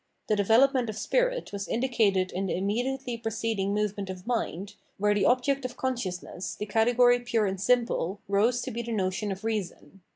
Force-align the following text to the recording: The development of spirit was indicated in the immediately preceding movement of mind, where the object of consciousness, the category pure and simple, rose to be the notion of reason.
The 0.29 0.35
development 0.35 0.89
of 0.89 0.97
spirit 0.97 1.51
was 1.53 1.67
indicated 1.67 2.31
in 2.31 2.47
the 2.47 2.57
immediately 2.57 3.17
preceding 3.19 3.71
movement 3.71 4.09
of 4.09 4.25
mind, 4.25 4.73
where 4.97 5.13
the 5.13 5.25
object 5.25 5.63
of 5.63 5.77
consciousness, 5.77 6.55
the 6.55 6.65
category 6.65 7.19
pure 7.19 7.45
and 7.45 7.61
simple, 7.61 8.19
rose 8.27 8.63
to 8.63 8.71
be 8.71 8.81
the 8.81 8.93
notion 8.93 9.31
of 9.31 9.43
reason. 9.43 10.01